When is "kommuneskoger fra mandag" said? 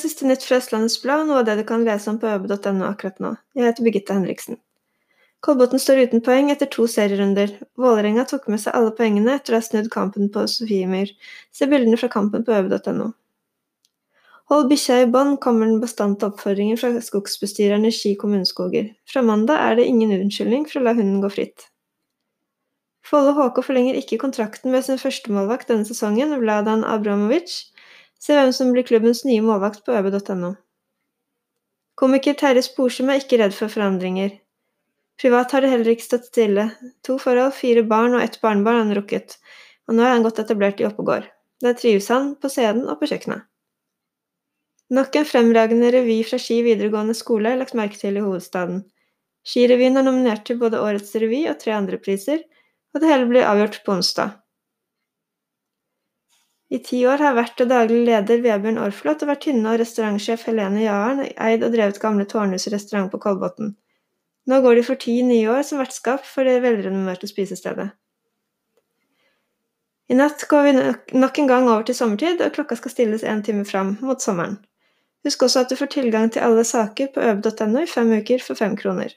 18.20-19.60